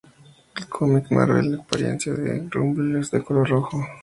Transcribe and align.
En 0.55 0.63
el 0.63 0.67
cómic 0.67 1.11
Marvel 1.11 1.51
la 1.51 1.57
apariencia 1.61 2.11
de 2.13 2.47
Rumble 2.49 3.01
es 3.01 3.11
de 3.11 3.21
color 3.23 3.47
rojo. 3.47 3.85